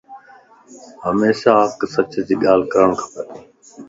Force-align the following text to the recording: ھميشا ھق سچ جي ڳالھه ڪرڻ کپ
ھميشا 1.05 1.53
ھق 1.63 1.79
سچ 1.93 2.11
جي 2.27 2.35
ڳالھه 2.43 2.69
ڪرڻ 2.73 2.89
کپ 2.99 3.15